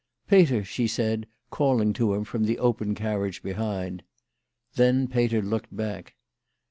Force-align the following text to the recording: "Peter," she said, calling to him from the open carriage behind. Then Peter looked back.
"Peter," 0.31 0.63
she 0.63 0.87
said, 0.87 1.27
calling 1.51 1.93
to 1.93 2.15
him 2.15 2.23
from 2.23 2.45
the 2.45 2.57
open 2.57 2.95
carriage 2.95 3.43
behind. 3.43 4.01
Then 4.73 5.07
Peter 5.07 5.43
looked 5.43 5.75
back. 5.77 6.15